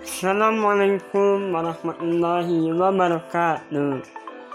[0.00, 4.00] Assalamualaikum warahmatullahi wabarakatuh.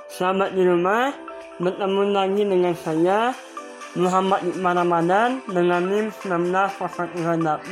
[0.10, 1.14] Sahabat di rumah,
[1.61, 3.29] bertemu lagi dengan saya
[3.93, 7.70] Muhammad Iqbal Ramadan dengan NIM 190848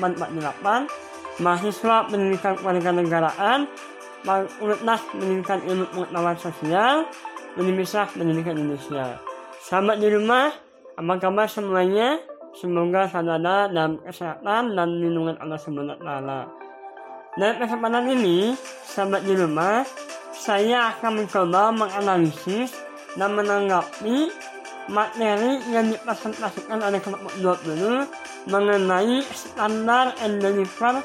[1.41, 3.65] mahasiswa pendidikan kewarganegaraan
[4.21, 7.09] Fakultas Pendidikan Ilmu Pengetahuan Sosial
[7.57, 9.17] Universitas Pendidikan Indonesia.
[9.65, 10.53] Sahabat di rumah,
[10.93, 12.21] apa kabar semuanya?
[12.53, 16.61] Semoga saudara dalam kesehatan dan lindungan Allah Subhanahu wa taala.
[17.33, 18.53] Dalam kesempatan ini,
[18.85, 19.81] sahabat di rumah,
[20.37, 22.77] saya akan mencoba menganalisis
[23.17, 24.29] dan menanggapi
[24.85, 27.33] materi yang dipresentasikan oleh kelompok
[27.65, 28.05] 20
[28.53, 31.01] mengenai standar and deliver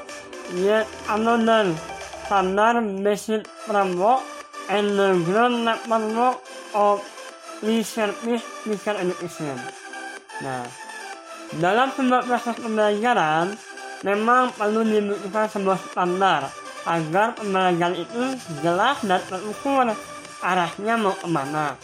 [0.53, 1.73] yet another
[2.29, 4.21] standar basic framework
[4.69, 6.37] and the ground network
[6.77, 7.01] of
[7.65, 9.57] research teacher education.
[10.45, 10.69] Nah,
[11.57, 13.57] dalam sebuah proses pembelajaran,
[14.05, 16.47] memang perlu dibutuhkan sebuah standar
[16.87, 18.23] agar pembelajaran itu
[18.63, 19.91] jelas dan terukur
[20.39, 21.75] arahnya mau ke mana.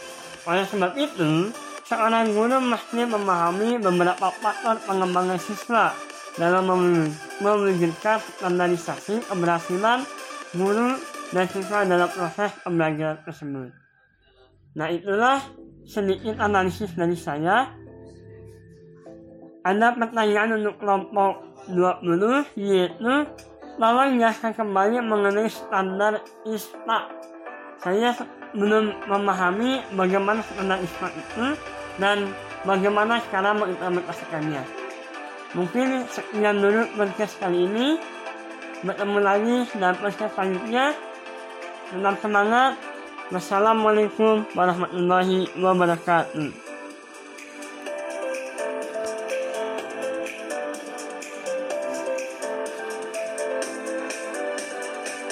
[0.48, 1.52] Oleh sebab itu,
[1.84, 5.92] seorang guru mesti memahami beberapa faktor pengembangan siswa
[6.36, 6.68] dalam
[7.40, 10.04] mewujudkan standarisasi keberhasilan
[10.56, 10.96] guru
[11.34, 13.70] dan siswa dalam proses pembelajaran tersebut.
[14.76, 15.40] Nah itulah
[15.88, 17.72] sedikit analisis dari saya.
[19.66, 21.42] Ada pertanyaan untuk kelompok
[21.74, 23.26] 20 yaitu
[23.82, 27.10] tolong jelaskan kembali mengenai standar ISPA.
[27.82, 28.14] Saya
[28.54, 31.46] belum memahami bagaimana standar ISPA itu
[31.98, 32.30] dan
[32.62, 34.62] bagaimana cara mengimplementasikannya.
[35.58, 37.98] Mungkin sekian dulu podcast kali ini.
[38.86, 40.94] Bertemu lagi dalam podcast selanjutnya.
[41.90, 42.78] Tetap semangat.
[43.34, 46.65] Wassalamualaikum warahmatullahi wabarakatuh.